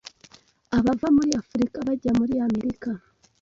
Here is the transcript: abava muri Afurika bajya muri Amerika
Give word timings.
abava 0.77 1.07
muri 1.17 1.31
Afurika 1.41 1.75
bajya 1.87 2.11
muri 2.19 2.33
Amerika 2.47 2.89